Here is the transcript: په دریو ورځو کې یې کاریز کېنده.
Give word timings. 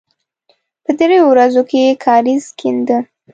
په 0.83 0.91
دریو 0.99 1.25
ورځو 1.31 1.61
کې 1.69 1.77
یې 1.85 1.93
کاریز 2.05 2.45
کېنده. 2.59 2.97